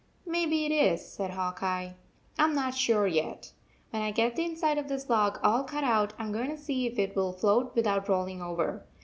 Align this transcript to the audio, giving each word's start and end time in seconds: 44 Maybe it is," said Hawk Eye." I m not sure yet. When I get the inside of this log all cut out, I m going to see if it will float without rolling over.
44 0.25 0.31
Maybe 0.33 0.65
it 0.65 0.71
is," 0.71 1.07
said 1.07 1.29
Hawk 1.29 1.61
Eye." 1.61 1.93
I 2.39 2.45
m 2.45 2.55
not 2.55 2.73
sure 2.73 3.05
yet. 3.05 3.51
When 3.91 4.01
I 4.01 4.09
get 4.09 4.35
the 4.35 4.43
inside 4.43 4.79
of 4.79 4.89
this 4.89 5.07
log 5.11 5.37
all 5.43 5.63
cut 5.63 5.83
out, 5.83 6.13
I 6.17 6.23
m 6.23 6.31
going 6.31 6.49
to 6.49 6.57
see 6.57 6.87
if 6.87 6.97
it 6.97 7.15
will 7.15 7.31
float 7.33 7.75
without 7.75 8.09
rolling 8.09 8.41
over. 8.41 8.83